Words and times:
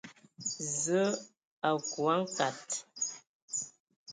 Zǝə 0.81 1.03
a 1.67 1.69
aku 1.75 2.01
a 2.13 2.15
nkad. 2.21 2.59